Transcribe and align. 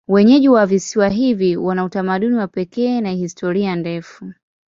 Wenyeji 0.07 0.49
wa 0.49 0.65
visiwa 0.65 1.09
hivi 1.09 1.57
wana 1.57 1.83
utamaduni 1.85 2.35
wa 2.35 2.47
pekee 2.47 3.01
na 3.01 3.11
historia 3.11 3.75
ndefu. 3.75 4.33